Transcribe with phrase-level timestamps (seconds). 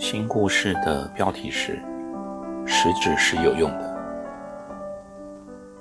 [0.00, 1.78] 新故事的标题是
[2.64, 3.96] “实质是有用的”。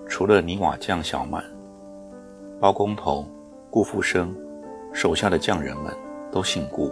[0.10, 1.42] 除了泥瓦匠小满、
[2.60, 3.26] 包工头
[3.72, 4.36] 顾富生
[4.92, 5.96] 手下的匠人们
[6.34, 6.92] 都姓顾，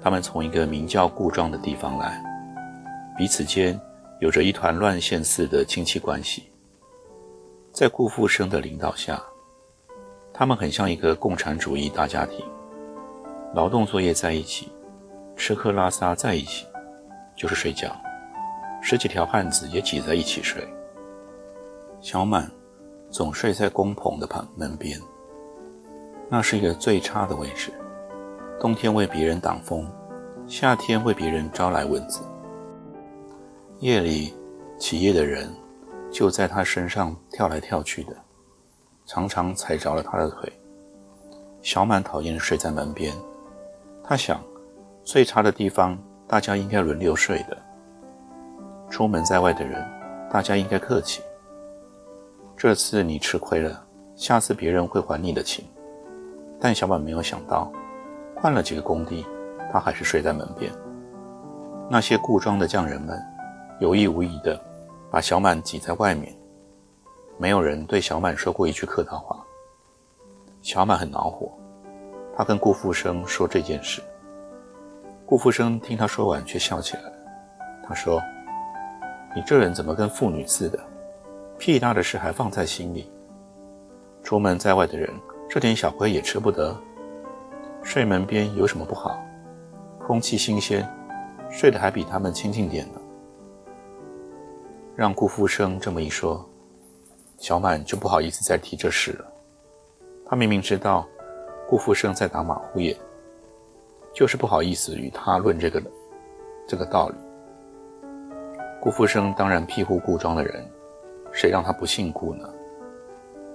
[0.00, 2.22] 他们从一个名叫顾庄的地方来，
[3.18, 3.78] 彼此间
[4.20, 6.44] 有着一团乱线似的亲戚关系。
[7.72, 9.20] 在顾富生的领导下，
[10.32, 12.46] 他们很像一个共产主义大家庭，
[13.52, 14.70] 劳动作业在一起。
[15.36, 16.66] 吃喝拉撒在一起，
[17.36, 17.94] 就是睡觉。
[18.80, 20.66] 十几条汉子也挤在一起睡。
[22.00, 22.50] 小满
[23.10, 24.98] 总睡在工棚的旁门边，
[26.28, 27.70] 那是一个最差的位置。
[28.58, 29.86] 冬天为别人挡风，
[30.46, 32.22] 夏天为别人招来蚊子。
[33.80, 34.34] 夜里
[34.78, 35.52] 起夜的人
[36.10, 38.16] 就在他身上跳来跳去的，
[39.04, 40.50] 常常踩着了他的腿。
[41.60, 43.14] 小满讨厌睡在门边，
[44.02, 44.40] 他想。
[45.06, 47.56] 最差的地方，大家应该轮流睡的。
[48.90, 49.80] 出门在外的人，
[50.28, 51.22] 大家应该客气。
[52.56, 55.64] 这次你吃亏了，下次别人会还你的情。
[56.58, 57.70] 但小满没有想到，
[58.34, 59.24] 换了几个工地，
[59.72, 60.72] 他还是睡在门边。
[61.88, 63.16] 那些故装的匠人们，
[63.78, 64.60] 有意无意的
[65.08, 66.36] 把小满挤在外面。
[67.38, 69.40] 没有人对小满说过一句客套话。
[70.62, 71.52] 小满很恼火，
[72.36, 74.02] 他跟顾富生说这件事。
[75.28, 77.02] 顾福生听他说完，却笑起来。
[77.82, 78.22] 他说
[79.34, 80.78] ：“你这人怎么跟妇女似的？
[81.58, 83.10] 屁大的事还放在心里。
[84.22, 85.12] 出门在外的人，
[85.50, 86.76] 这点小亏也吃不得。
[87.82, 89.20] 睡门边有什么不好？
[89.98, 90.88] 空气新鲜，
[91.50, 93.00] 睡得还比他们清静点呢。”
[94.94, 96.48] 让顾福生这么一说，
[97.36, 99.26] 小满就不好意思再提这事了。
[100.24, 101.04] 他明明知道
[101.68, 102.96] 顾福生在打马虎眼。
[104.16, 105.82] 就是不好意思与他论这个
[106.66, 107.14] 这个道理。
[108.80, 110.66] 顾福生当然庇护顾庄的人，
[111.34, 112.48] 谁让他不姓顾呢？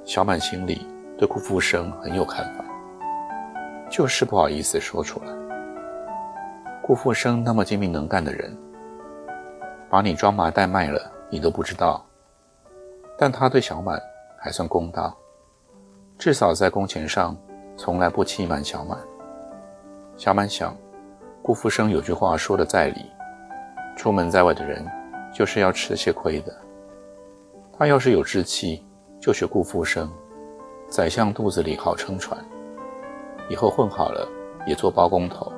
[0.05, 0.85] 小满心里
[1.17, 2.63] 对顾福生很有看法，
[3.89, 5.33] 就是不好意思说出来。
[6.83, 8.55] 顾福生那么精明能干的人，
[9.89, 12.05] 把你装麻袋卖了，你都不知道。
[13.17, 13.99] 但他对小满
[14.37, 15.17] 还算公道，
[16.19, 17.35] 至少在工钱上
[17.75, 18.95] 从来不欺瞒小满。
[20.21, 20.77] 小满想，
[21.41, 23.07] 顾福生有句话说的在理：
[23.97, 24.85] 出门在外的人，
[25.33, 26.55] 就是要吃些亏的。
[27.73, 28.85] 他要是有志气，
[29.19, 30.07] 就学顾福生，
[30.87, 32.39] 宰相肚子里好撑船。
[33.49, 34.29] 以后混好了，
[34.67, 35.51] 也做包工头。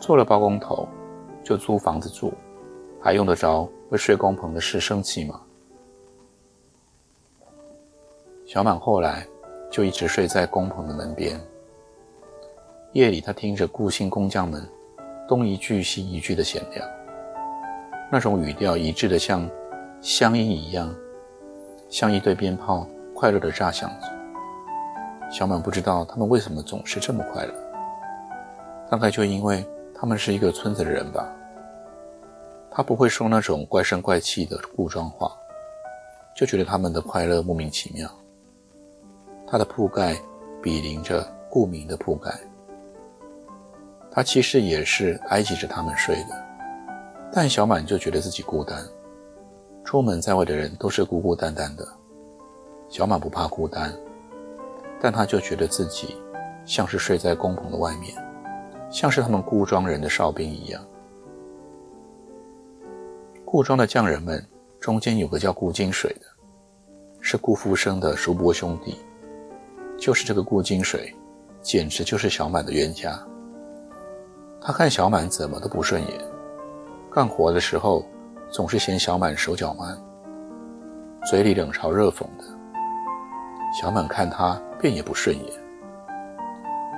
[0.00, 0.88] 做了包工头，
[1.44, 2.32] 就租房子住，
[3.02, 5.42] 还用得着为睡工棚的事生气吗？
[8.46, 9.26] 小满后来
[9.70, 11.38] 就一直睡在工棚的门边。
[12.96, 14.66] 夜里，他听着顾姓工匠们
[15.28, 16.82] 东一句西一句的闲聊，
[18.10, 19.46] 那种语调一致的像
[20.00, 20.90] 乡音一样，
[21.90, 24.06] 像一对鞭炮快乐的炸响着。
[25.30, 27.52] 小满不知道他们为什么总是这么快乐，
[28.90, 29.62] 大概就因为
[29.94, 31.30] 他们是一个村子的人吧。
[32.70, 35.30] 他不会说那种怪声怪气的故装话，
[36.34, 38.10] 就觉得他们的快乐莫名其妙。
[39.46, 40.16] 他的铺盖
[40.62, 42.32] 比邻着顾明的铺盖。
[44.16, 46.46] 他其实也是挨挤着他们睡的，
[47.30, 48.82] 但小满就觉得自己孤单。
[49.84, 51.86] 出门在外的人都是孤孤单单的，
[52.88, 53.92] 小满不怕孤单，
[54.98, 56.16] 但他就觉得自己
[56.64, 58.16] 像是睡在工棚的外面，
[58.90, 60.82] 像是他们顾庄人的哨兵一样。
[63.44, 64.42] 顾庄的匠人们
[64.80, 66.26] 中间有个叫顾金水的，
[67.20, 68.96] 是顾福生的叔伯兄弟，
[69.98, 71.14] 就是这个顾金水，
[71.60, 73.22] 简直就是小满的冤家。
[74.66, 76.20] 他看小满怎么都不顺眼，
[77.08, 78.04] 干活的时候
[78.50, 79.96] 总是嫌小满手脚慢，
[81.24, 82.42] 嘴里冷嘲热讽的。
[83.80, 85.52] 小满看他便也不顺眼。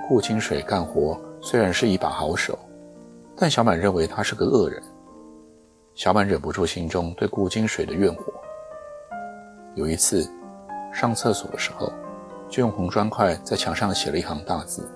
[0.08, 2.58] 顾清水干活虽然是一把好手，
[3.36, 4.82] 但小满认为他是个恶人。
[5.94, 8.32] 小满忍不住心中对顾金水的怨火。
[9.74, 10.26] 有一次
[10.90, 11.92] 上厕所的时候，
[12.48, 14.88] 就用红砖块在墙上写了一行大字：“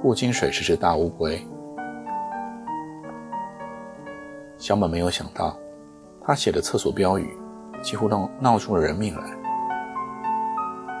[0.00, 1.38] 顾金水是只大乌龟。”
[4.66, 5.56] 小满没有想到，
[6.20, 7.38] 他写的厕所标语
[7.84, 9.30] 几乎闹闹出了人命来。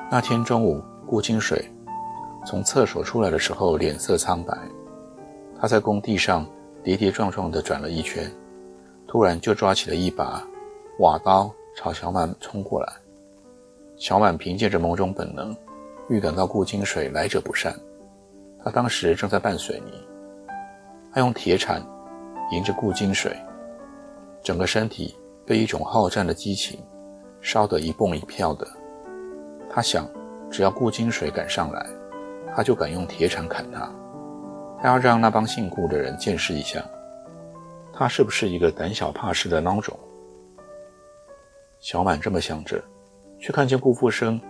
[0.08, 1.68] 那天中午，顾金水
[2.46, 4.56] 从厕所出来的时候，脸色苍白。
[5.60, 6.46] 他在工地上
[6.84, 8.30] 跌跌撞撞地转了一圈，
[9.08, 10.40] 突然就抓起了一把
[11.00, 12.92] 瓦刀，朝小满冲过来。
[13.96, 15.52] 小满凭借着某种本能，
[16.08, 17.74] 预感到顾金水来者不善。
[18.62, 19.90] 他当时正在拌水泥，
[21.12, 21.82] 他用铁铲
[22.52, 23.36] 迎着顾金水，
[24.46, 25.12] 整个身体
[25.44, 26.78] 被一种好战的激情
[27.40, 28.64] 烧得一蹦一跳的。
[29.68, 30.08] 他想，
[30.48, 31.84] 只要顾金水敢上来，
[32.54, 33.92] 他就敢用铁铲砍他。
[34.80, 36.80] 他要让那帮姓顾的人见识一下，
[37.92, 39.98] 他是不是一个胆小怕事的孬种。
[41.80, 42.80] 小满这么想着。
[43.38, 44.40] 却看见顾富生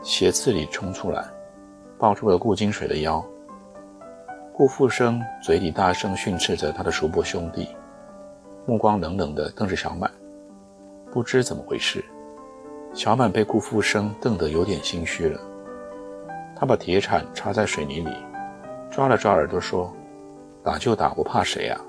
[0.00, 1.24] 斜刺里冲出来，
[1.98, 3.24] 抱住了顾金水的腰。
[4.54, 7.68] 顾富生嘴里大声训斥着他的叔伯兄弟，
[8.66, 10.10] 目光冷冷地瞪着小满。
[11.10, 12.04] 不知怎么回事，
[12.92, 15.40] 小满被顾富生瞪得有点心虚了。
[16.54, 18.10] 他把铁铲插在水泥里，
[18.90, 19.90] 抓了抓耳朵说
[20.62, 21.80] ：“打就打，我怕谁呀？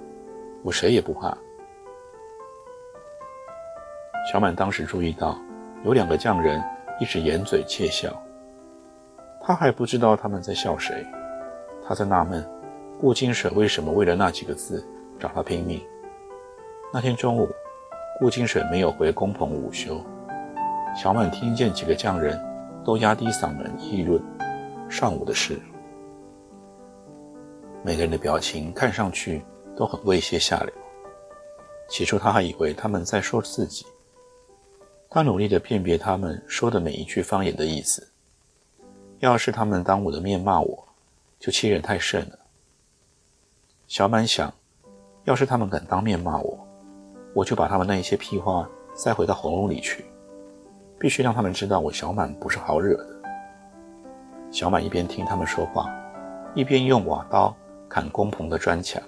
[0.63, 1.37] 我谁也不怕。”
[4.31, 5.37] 小满当时注意到。
[5.85, 6.61] 有两个匠人
[6.99, 8.11] 一直掩嘴窃笑，
[9.39, 11.05] 他还不知道他们在笑谁。
[11.87, 12.43] 他在纳闷，
[12.99, 14.83] 顾金水为什么为了那几个字
[15.19, 15.79] 找他拼命。
[16.93, 17.49] 那天中午，
[18.17, 20.01] 顾金水没有回工棚午休。
[20.95, 22.41] 小满听见几个匠人
[22.83, 24.23] 都压低嗓门议论
[24.89, 25.59] 上午的事，
[27.83, 29.43] 每个人的表情看上去
[29.75, 30.73] 都很猥亵下流。
[31.89, 33.85] 起初他还以为他们在说自己。
[35.09, 38.07] 他努力地辨别他们说的每一句方言的意思。
[39.19, 40.87] 要是他们当我的面骂我，
[41.37, 42.39] 就欺人太甚了。
[43.87, 44.53] 小满想，
[45.25, 46.66] 要是他们敢当面骂我，
[47.37, 50.03] 我就把他们那一些屁话塞回到喉咙里去，
[50.97, 53.21] 必须让他们知道我小满不是好惹的。
[54.49, 55.87] 小满一边听他们说话，
[56.55, 57.55] 一边用瓦刀
[57.87, 58.99] 砍工棚的砖墙。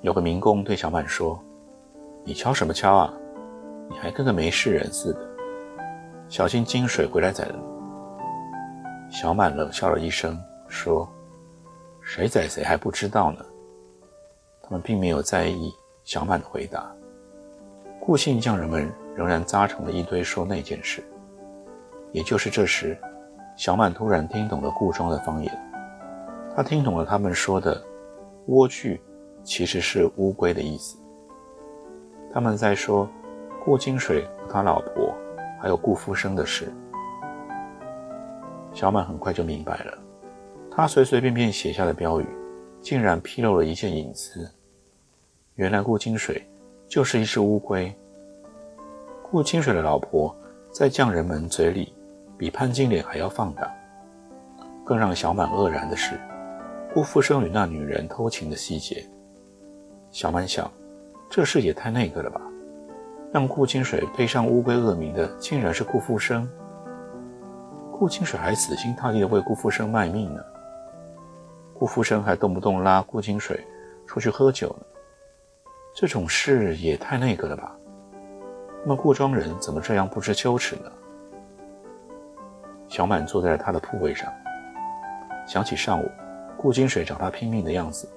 [0.00, 1.40] 有个民工对小满说
[2.26, 3.14] ：“你敲什么敲啊？”
[3.88, 5.20] 你还跟个没事人似的，
[6.28, 9.14] 小心金水回来宰了你。
[9.14, 10.36] 小满冷笑了一声，
[10.66, 11.08] 说
[12.02, 13.44] ：“谁宰谁还不知道呢。”
[14.60, 15.72] 他们并没有在意
[16.02, 16.92] 小满的回答。
[18.04, 21.00] 顾姓匠人们仍然扎成了一堆说那件事。
[22.10, 22.98] 也就是这时，
[23.56, 25.58] 小满突然听懂了顾庄的方言。
[26.56, 27.80] 他听懂了他们说的
[28.48, 28.98] “莴苣”
[29.44, 30.98] 其实是乌龟的意思。
[32.34, 33.08] 他们在说。
[33.64, 35.14] 顾金水和他老婆，
[35.60, 36.72] 还有顾福生的事，
[38.72, 39.96] 小满很快就明白了。
[40.68, 42.26] 他随随便便写下的标语，
[42.80, 44.50] 竟然披露了一件隐私。
[45.54, 46.44] 原来顾金水
[46.92, 47.90] 就是一只乌龟。
[49.22, 50.36] 顾清水的老婆
[50.70, 51.90] 在匠人们嘴里
[52.36, 53.66] 比潘金莲还要放荡。
[54.84, 56.20] 更让小满愕然的是，
[56.92, 59.02] 顾福生与那女人偷情的细节。
[60.10, 60.70] 小满想，
[61.30, 62.42] 这事也太那个了吧。
[63.32, 66.46] 让顾清水背上乌龟恶名的，竟然是顾富生。
[67.90, 70.42] 顾清水还死心塌地的为顾富生卖命呢。
[71.72, 73.66] 顾富生还动不动拉顾清水
[74.06, 74.86] 出去喝酒呢。
[75.94, 77.76] 这种事也太那个了吧？
[78.82, 80.90] 那么顾庄人怎么这样不知羞耻呢？
[82.88, 84.32] 小满坐在了他的铺位上，
[85.46, 86.10] 想起上午
[86.56, 88.08] 顾金水找他拼命的样子，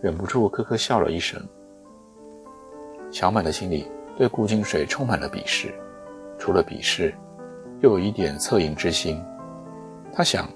[0.00, 1.40] 忍不住咯咯笑了一声。
[3.10, 3.90] 小满的心里。
[4.14, 5.72] 对顾金水充满了鄙视，
[6.38, 7.14] 除了鄙视，
[7.80, 9.24] 又有一点恻隐之心。
[10.12, 10.46] 他想，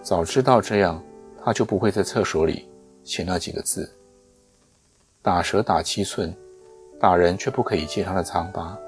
[0.00, 1.00] 早知道这样，
[1.44, 2.66] 他就不会在厕所里
[3.02, 3.86] 写那几个字
[5.24, 6.36] ：“打蛇打七寸，
[7.00, 8.78] 打人却不可以揭他的疮疤。”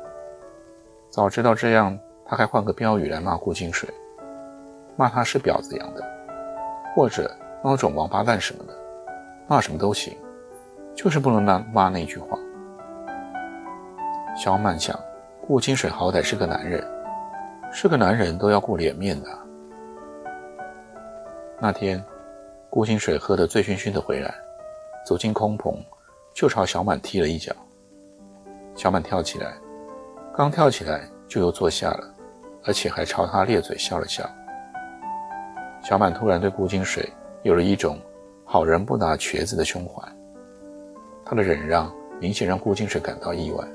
[1.08, 3.88] 早知道这样，他还换个标语来骂顾金水，
[4.96, 6.04] 骂他是婊子养的，
[6.94, 8.74] 或者那种王八蛋什么的，
[9.48, 10.14] 骂什么都行，
[10.94, 12.38] 就是不能骂骂那句话。
[14.36, 14.94] 小满想，
[15.46, 16.86] 顾金水好歹是个男人，
[17.72, 19.28] 是个男人都要顾脸面的。
[21.58, 22.04] 那天，
[22.68, 24.34] 顾金水喝得醉醺醺的回来，
[25.06, 25.82] 走进空棚，
[26.36, 27.50] 就朝小满踢了一脚。
[28.74, 29.56] 小满跳起来，
[30.36, 32.14] 刚跳起来就又坐下了，
[32.62, 34.22] 而且还朝他咧嘴笑了笑。
[35.82, 37.10] 小满突然对顾金水
[37.42, 37.98] 有了一种
[38.44, 40.06] 好人不拿瘸子的胸怀，
[41.24, 41.90] 他的忍让
[42.20, 43.66] 明显让顾金水感到意外。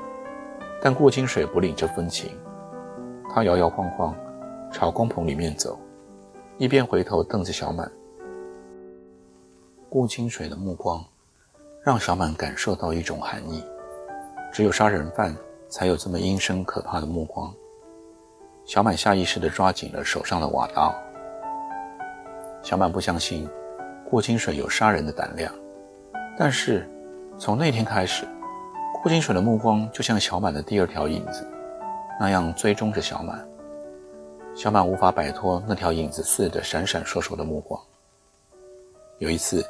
[0.79, 2.29] 但顾金水不领这份情，
[3.33, 4.15] 他摇摇晃晃
[4.71, 5.79] 朝工棚里面走，
[6.59, 7.91] 一边回头瞪着小满。
[9.89, 11.03] 顾清水的目光
[11.83, 13.63] 让小满感受到一种寒意。
[14.53, 15.35] 只有杀人犯
[15.67, 17.51] 才有这么阴森可怕的目光。
[18.65, 20.93] 小满下意识地抓紧了手上的瓦刀。
[22.61, 23.49] 小满不相信
[24.07, 25.51] 顾金水有杀人的胆量，
[26.37, 26.87] 但是
[27.39, 28.27] 从那天开始，
[29.01, 31.47] 顾金水的目光就像小满的第二条影子
[32.19, 33.43] 那样追踪着小满。
[34.53, 37.81] 小满无法摆脱那条影子似的闪闪烁烁的目光。
[39.17, 39.65] 有一次，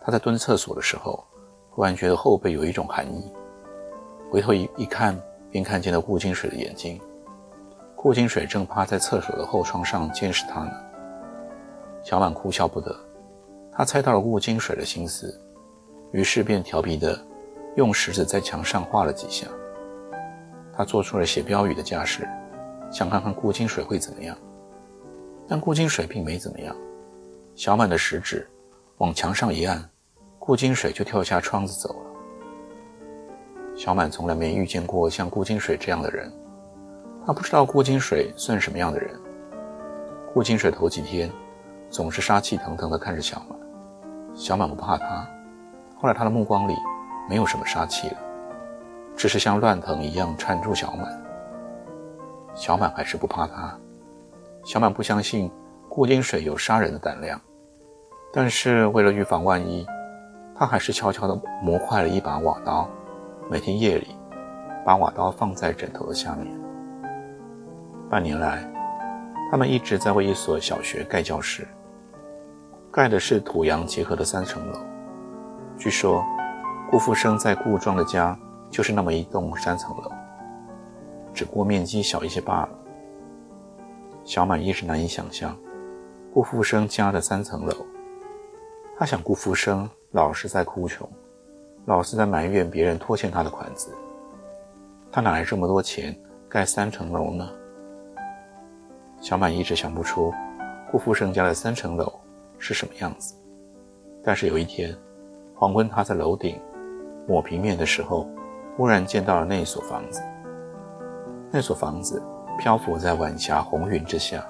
[0.00, 1.22] 他在蹲厕所的时候，
[1.74, 3.32] 忽然觉得后背有一种寒意，
[4.30, 5.18] 回头一一看，
[5.50, 7.00] 便看见了顾金水的眼睛。
[7.96, 10.72] 顾金水正趴在厕所的后窗上监视他呢。
[12.04, 12.94] 小满哭笑不得，
[13.72, 15.40] 他猜到了顾金水的心思，
[16.10, 17.18] 于是便调皮的
[17.76, 19.46] 用食指在墙上画了几下。
[20.76, 22.28] 他做出了写标语的架势。
[22.90, 24.36] 想看看顾金水会怎么样，
[25.48, 26.76] 但顾金水并没怎么样。
[27.54, 28.46] 小满的食指
[28.98, 29.82] 往墙上一按，
[30.44, 33.76] 顾金水就跳下窗子走了。
[33.76, 36.32] 小满从来没遇见过像顾金水这样的人，
[37.24, 39.16] 他不知道顾金水算什么样的人。
[40.34, 41.30] 顾金水头几天
[41.88, 43.56] 总是杀气腾腾地看着小满，
[44.34, 45.24] 小满不怕他。
[45.96, 46.74] 后来他的目光里
[47.30, 48.16] 没有什么杀气了，
[49.14, 51.22] 只是像乱藤一样缠住小满。
[52.52, 53.78] 小满还是不怕他。
[54.64, 55.48] 小满不相信
[55.88, 57.40] 顾金水有杀人的胆量，
[58.32, 59.86] 但是为了预防万一，
[60.54, 62.88] 他还是悄悄地磨坏了一把瓦刀，
[63.50, 64.08] 每天夜里
[64.84, 66.46] 把瓦刀放在枕头的下面。
[68.10, 68.70] 半年来，
[69.50, 71.66] 他们一直在为一所小学盖教室，
[72.90, 74.78] 盖的是土洋结合的三层楼。
[75.78, 76.22] 据说，
[76.90, 78.38] 顾富生在顾庄的家
[78.70, 80.12] 就是那么一栋三层楼。
[81.32, 82.68] 只不过面积小一些罢了。
[84.22, 85.56] 小满一时难以想象
[86.32, 87.74] 顾福生家的三层楼。
[88.98, 91.08] 他想，顾福生老是在哭穷，
[91.86, 93.90] 老是在埋怨别人拖欠他的款子。
[95.10, 96.14] 他哪来这么多钱
[96.50, 97.48] 盖三层楼呢？
[99.22, 100.30] 小满一直想不出
[100.90, 102.12] 顾福生家的三层楼
[102.58, 103.34] 是什么样子。
[104.22, 104.94] 但是有一天，
[105.54, 106.60] 黄昏，他在楼顶
[107.26, 108.28] 抹平面的时候，
[108.76, 110.20] 忽然见到了那所房子。
[111.50, 112.22] 那所房子
[112.58, 114.44] 漂浮在晚霞红云之下，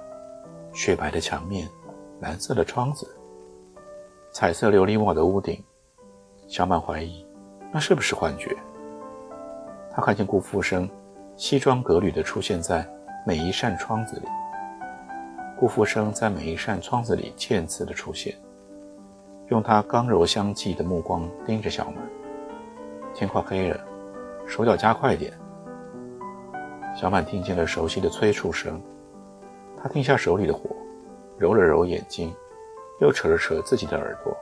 [0.73, 1.69] 雪白的墙面，
[2.21, 3.07] 蓝色的窗子，
[4.33, 5.63] 彩色琉璃瓦的屋顶。
[6.49, 7.25] 小满怀疑，
[7.71, 8.57] 那是不是幻觉？
[9.95, 10.89] 他看见顾复生
[11.37, 12.87] 西装革履地出现在
[13.27, 14.27] 每一扇窗子里。
[15.59, 18.35] 顾复生在每一扇窗子里渐次地出现，
[19.49, 21.97] 用他刚柔相济的目光盯着小满。
[23.15, 23.79] 天快黑了，
[24.47, 25.31] 手脚加快点。
[26.97, 28.81] 小满听见了熟悉的催促声，
[29.81, 30.71] 他停下手里的活，
[31.39, 32.35] 揉了揉眼睛，
[33.03, 34.35] 又扯了扯自己的耳朵。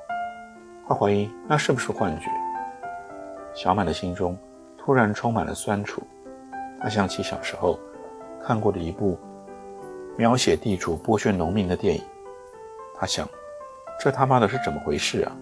[0.87, 2.27] 他怀疑那是不是幻觉。
[3.55, 4.37] 小满的心中
[4.77, 6.03] 突然充满了酸楚。
[6.79, 7.79] 他想起小时候
[8.43, 9.19] 看过的一部
[10.17, 12.03] 描写地主剥削农民的电影。
[12.95, 13.27] 他想，
[13.99, 15.33] 这他妈的是怎么回事啊？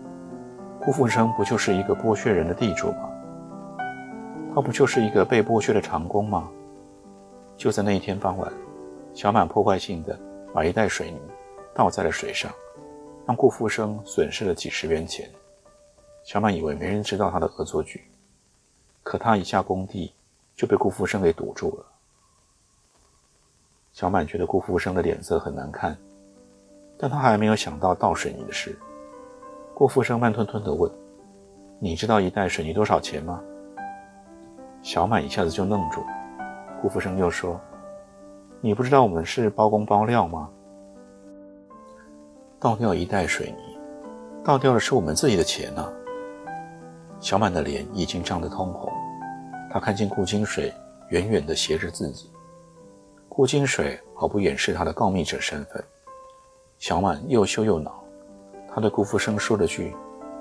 [0.81, 3.11] 顾富生不就是一个剥削人的地主吗？
[4.55, 6.49] 他不就是一个被剥削的长工吗？
[7.57, 8.53] 就在那一天傍晚，
[9.13, 10.17] 小满破坏性的
[10.55, 11.21] 把一袋水泥
[11.75, 12.51] 倒在了水上，
[13.29, 15.29] 让顾富生损失了几十元钱。
[16.25, 18.03] 小满以为没人知道他的恶作剧，
[19.03, 20.11] 可他一下工地
[20.57, 21.85] 就被顾富生给堵住了。
[23.93, 25.95] 小满觉得顾富生的脸色很难看，
[26.97, 28.75] 但他还没有想到倒水泥的事。
[29.75, 30.91] 顾富生慢吞吞地问
[31.79, 33.43] ：“你知道一袋水泥多少钱吗？”
[34.83, 36.07] 小满一下子就愣住了。
[36.81, 37.61] 顾福生又说
[38.63, 40.49] ：“你不知道我们是包工包料吗？
[42.61, 43.79] 倒掉一袋水泥，
[44.45, 45.93] 倒掉的是我们自己的钱呢。”
[47.21, 48.93] 小满的脸已经涨得通红，
[49.71, 50.73] 他看见顾金水
[51.11, 52.31] 远远地斜着自己。
[53.29, 55.83] 顾金水毫不掩饰他的告密者身份。
[56.79, 58.03] 小满又羞又恼，
[58.69, 59.95] 他对顾福生说了句：“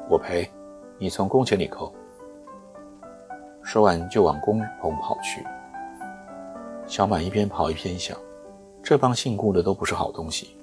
[0.10, 0.50] 我赔，
[0.98, 1.94] 你从工钱里扣。”
[3.64, 5.46] 说完就往工棚跑去。
[6.88, 8.18] 小满一边跑一边想：
[8.82, 10.57] 这帮姓顾的都不是好东西，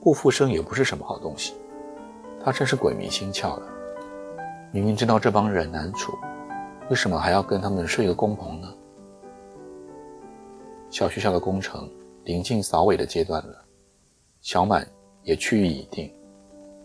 [0.00, 1.52] 顾复生也不是什么好东西，
[2.42, 3.68] 他真是鬼迷心窍了。
[4.72, 6.12] 明明知道这帮人难处，
[6.88, 8.68] 为什么还要跟他们睡一个工棚呢？
[10.88, 11.88] 小学校的工程
[12.24, 13.62] 临近扫尾的阶段了，
[14.40, 14.86] 小满
[15.22, 16.10] 也去意已定，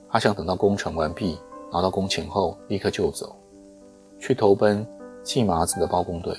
[0.10, 1.40] 他想等到工程完毕，
[1.72, 3.36] 拿到工钱后立刻就走，
[4.20, 4.86] 去投奔
[5.24, 6.38] 季麻子的包工队。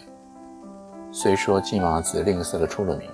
[1.11, 3.09] 虽说季麻子吝啬的出了名，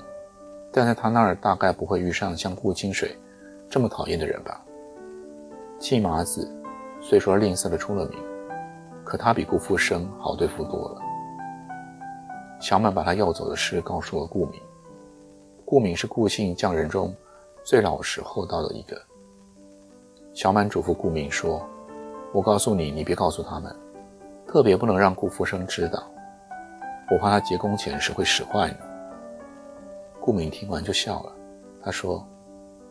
[0.72, 3.16] 但在他那儿大概不会遇上像顾清水
[3.72, 4.62] 这么讨厌的人吧。
[5.78, 6.46] 季麻子
[7.00, 8.18] 虽说吝啬的出了名，
[9.02, 11.00] 可他比顾复生好对付多了。
[12.60, 14.60] 小满把他要走的事告诉了顾敏。
[15.64, 17.14] 顾敏是顾姓匠人中
[17.64, 19.00] 最老实厚道的一个。
[20.34, 21.66] 小满嘱咐顾敏说
[22.34, 23.74] ：“我告诉你，你别告诉他们，
[24.46, 26.02] 特别不能让顾复生知道，
[27.10, 28.76] 我怕他结工前时会使坏呢。”
[30.20, 31.32] 顾敏听完就笑了，
[31.82, 32.22] 他说：“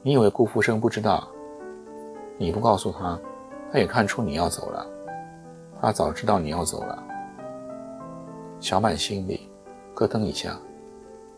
[0.03, 1.27] 你以为顾复生不知道？
[2.37, 3.19] 你不告诉他，
[3.71, 4.85] 他也看出你要走了。
[5.79, 7.03] 他早知道你要走了。”
[8.59, 9.47] 小满心里
[9.93, 10.57] 咯噔一下，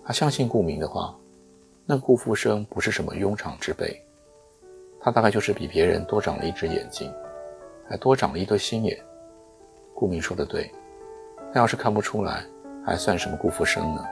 [0.06, 1.14] 他相信顾明的话，
[1.86, 4.02] 那顾复生不是什么庸常之辈。
[5.02, 7.14] 他大概就是比别人多长了一只眼睛，
[7.90, 8.98] 还多长了一对心眼。
[9.94, 10.72] 顾明说的对，
[11.54, 12.46] 他要是看不出来，
[12.86, 14.06] 还算什么顾福生呢？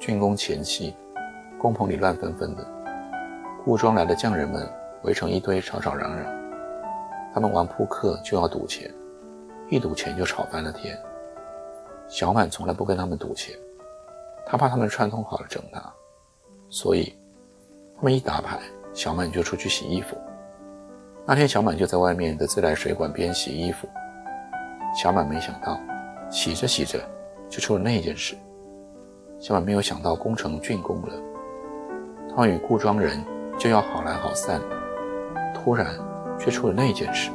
[0.00, 0.92] 竣工前夕，
[1.62, 2.66] 工棚里乱纷纷的，
[3.64, 4.68] 顾庄来的匠人们
[5.04, 6.26] 围成一堆，吵吵嚷嚷。
[7.32, 8.92] 他们玩扑克就要赌钱，
[9.70, 10.98] 一赌钱就吵翻了天。
[12.08, 13.54] 小满从来不跟他们赌钱，
[14.44, 15.80] 他怕他们串通好了整他，
[16.68, 17.14] 所以。
[17.96, 18.58] 他们一打牌，
[18.92, 20.16] 小满就出去洗衣服。
[21.24, 23.86] 那天，小满就在外面的自来水管边洗衣服。
[24.92, 25.78] 小满没想到，
[26.28, 26.98] 洗着洗着
[27.48, 28.36] 就出了那件事。
[29.38, 31.14] 小满没有想到工程竣工了，
[32.34, 33.22] 他与顾庄人
[33.58, 34.60] 就要好来好散，
[35.54, 35.86] 突然
[36.38, 37.30] 却出了那件事。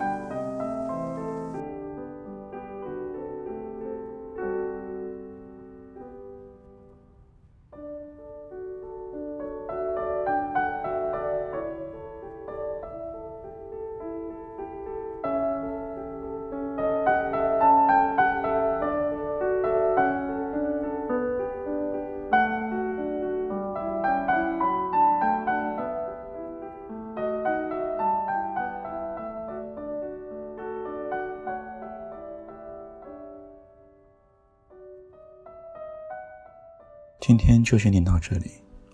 [37.20, 38.52] 今天就先念到这里，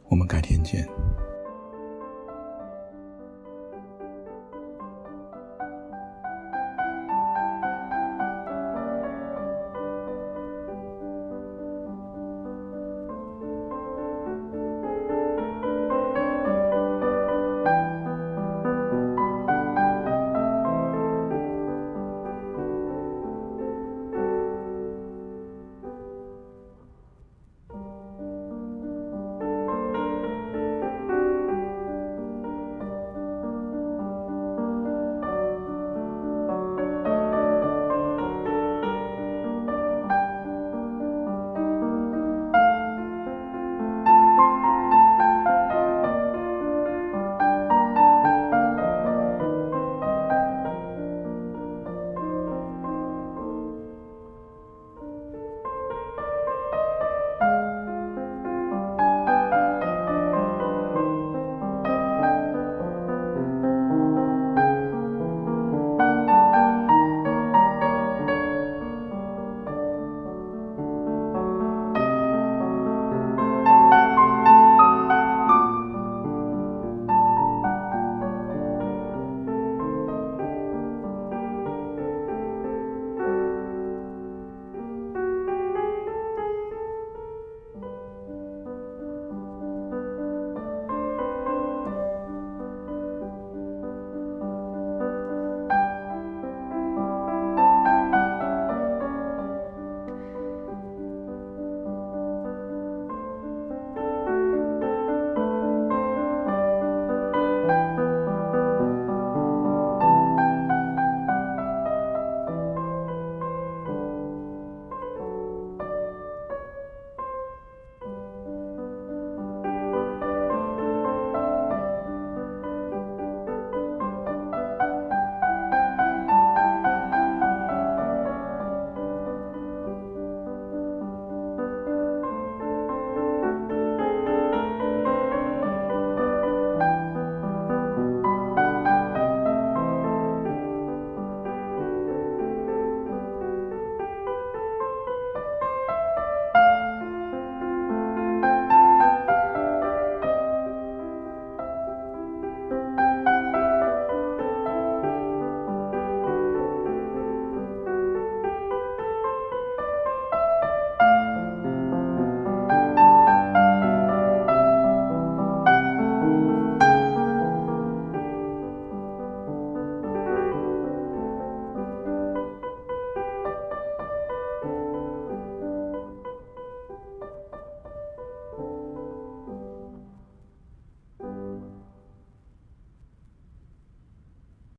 [0.09, 0.87] 我们改天见。